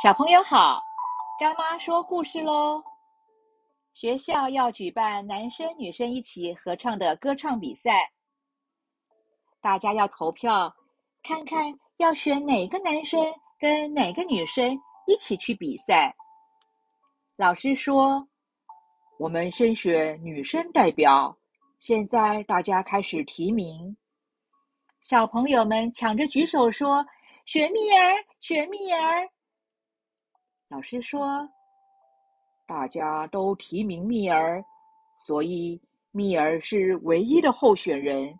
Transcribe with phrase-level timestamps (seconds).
[0.00, 0.80] 小朋友好，
[1.40, 2.80] 干妈说故事喽。
[3.94, 8.12] 学校要举办男生女生一起合唱的歌唱比赛，
[9.60, 10.72] 大家要投票，
[11.20, 13.20] 看看要选哪个男生
[13.58, 16.14] 跟哪个女生一起去比赛。
[17.34, 18.28] 老师说，
[19.18, 21.36] 我们先选女生代表。
[21.80, 23.96] 现在大家开始提名，
[25.00, 27.04] 小朋友们抢着举手说
[27.46, 29.28] ：“选蜜儿，选蜜儿。”
[30.70, 31.48] 老师说
[32.68, 34.62] ：“大家都提名蜜儿，
[35.18, 38.38] 所以蜜儿是唯一的候选人，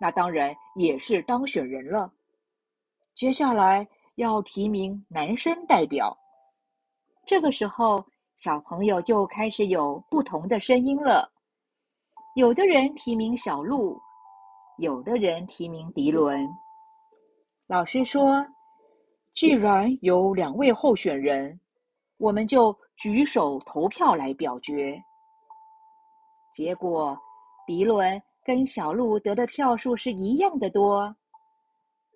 [0.00, 2.12] 那当然也是当选人了。
[3.14, 3.84] 接下来
[4.14, 6.16] 要提名男生代表。
[7.26, 8.04] 这个时候，
[8.36, 11.28] 小朋友就开始有不同的声音了。
[12.36, 14.00] 有的人提名小鹿，
[14.78, 16.48] 有的人提名迪伦。
[17.66, 18.46] 老师说。”
[19.36, 21.60] 既然有两位候选人，
[22.16, 24.98] 我们就举手投票来表决。
[26.54, 27.14] 结果，
[27.66, 31.14] 迪伦跟小鹿得的票数是一样的多。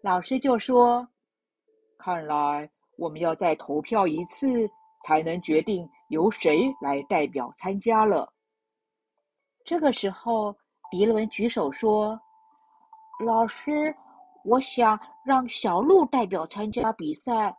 [0.03, 1.07] 老师就说
[1.99, 4.49] ：“看来我们要再投票一次，
[5.05, 8.33] 才能决定由谁来代表参加了。”
[9.63, 10.57] 这个时候，
[10.91, 12.19] 迪伦举手说
[13.27, 13.95] ：“老师。”
[14.43, 17.57] 我想让小鹿代表参加比赛。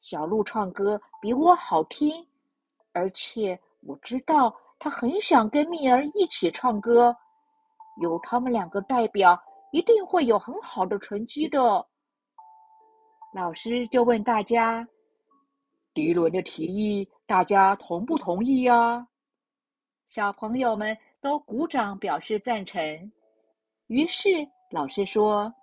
[0.00, 2.26] 小鹿唱歌比我好听，
[2.92, 7.16] 而且我知道他很想跟蜜儿一起唱歌。
[8.02, 9.40] 有他们两个代表，
[9.72, 11.86] 一定会有很好的成绩的。
[13.34, 14.86] 老师就问大家
[15.94, 19.06] ：“迪伦的提议，大家同不同意呀？”
[20.06, 23.12] 小朋友们都鼓掌表示赞成。
[23.86, 24.28] 于是
[24.70, 25.54] 老师说。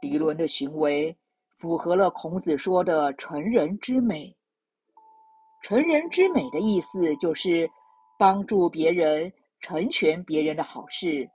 [0.00, 1.16] 迪伦的行为
[1.58, 4.36] 符合了孔子说的“成人之美”。
[5.62, 7.68] 成人之美的意思就是
[8.18, 11.28] 帮助别人、成全别人的好事。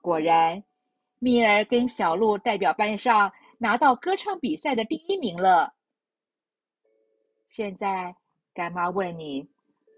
[0.00, 0.62] 果然，
[1.18, 5.74] 蜜儿跟小鹿代表班上拿到歌唱比赛的第一名了。
[7.48, 8.14] 现在，
[8.54, 9.48] 干妈问你，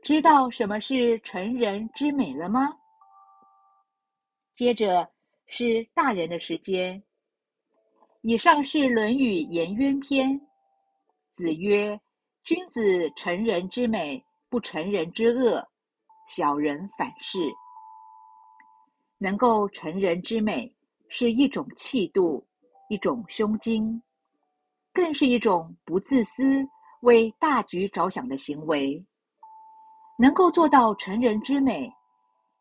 [0.02, 2.78] 知道什么是成人之美了吗？
[4.54, 5.10] 接着。
[5.48, 7.02] 是大人的时间。
[8.20, 10.30] 以上是《论语·颜渊篇》。
[11.32, 11.98] 子曰
[12.44, 15.66] ：“君子成人之美，不成人之恶。
[16.28, 17.38] 小人反是。”
[19.16, 20.72] 能够成人之美，
[21.08, 22.46] 是一种气度，
[22.90, 24.00] 一种胸襟，
[24.92, 26.44] 更是一种不自私、
[27.00, 29.02] 为大局着想的行为。
[30.18, 31.90] 能够做到成人之美，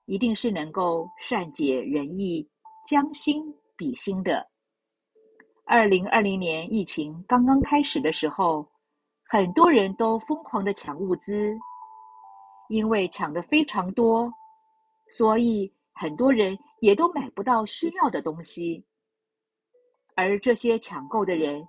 [0.05, 2.47] 一定是能够善解人意。
[2.87, 3.43] 将心
[3.75, 4.47] 比心的。
[5.65, 8.65] 二零二零年疫情刚刚开始的时候，
[9.25, 11.53] 很多人都疯狂的抢物资，
[12.69, 14.31] 因为抢的非常多，
[15.09, 18.85] 所以很多人也都买不到需要的东西。
[20.15, 21.67] 而这些抢购的人，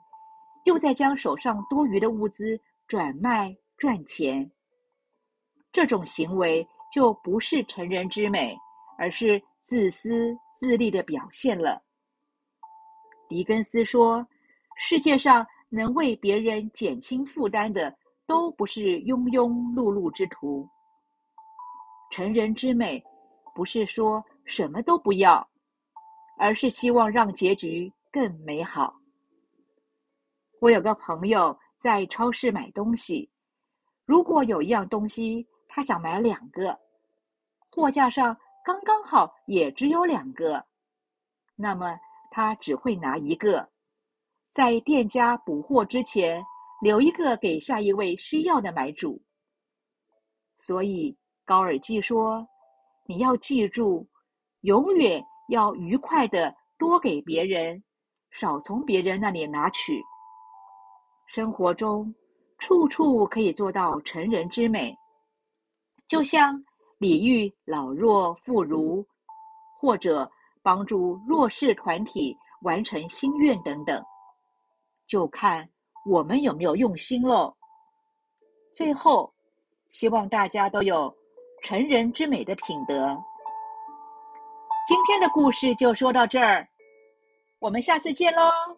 [0.66, 2.56] 又在将手上多余的物资
[2.86, 4.48] 转卖赚钱。
[5.72, 6.64] 这种行为
[6.94, 8.56] 就不是成人之美，
[8.96, 10.32] 而是自私。
[10.58, 11.80] 自立的表现了。
[13.28, 14.26] 狄更斯说
[14.76, 17.96] ：“世界上能为别人减轻负担的，
[18.26, 20.68] 都不是庸庸碌碌之徒。
[22.10, 23.00] 成人之美，
[23.54, 25.48] 不是说什么都不要，
[26.38, 28.92] 而是希望让结局更美好。”
[30.60, 33.30] 我有个朋友在超市买东西，
[34.04, 36.76] 如果有一样东西他想买两个，
[37.70, 38.36] 货架上。
[38.68, 40.62] 刚刚好，也只有两个，
[41.56, 41.98] 那么
[42.30, 43.66] 他只会拿一个，
[44.50, 46.44] 在店家补货之前
[46.82, 49.18] 留一个给下一位需要的买主。
[50.58, 52.46] 所以高尔基说
[53.08, 54.06] ：“你要记住，
[54.60, 57.82] 永远要愉快的多给别人，
[58.32, 59.98] 少从别人那里拿取。
[61.26, 62.14] 生活中
[62.58, 64.94] 处处可以做到成人之美，
[66.06, 66.62] 就像。”
[66.98, 69.04] 礼遇老弱妇孺，
[69.80, 70.30] 或者
[70.62, 74.04] 帮助弱势团体完成心愿等等，
[75.06, 75.68] 就看
[76.04, 77.54] 我们有没有用心喽。
[78.74, 79.32] 最后，
[79.90, 81.14] 希望大家都有
[81.62, 83.16] 成人之美的品德。
[84.86, 86.66] 今天的故事就说到这儿，
[87.60, 88.77] 我们下次见喽。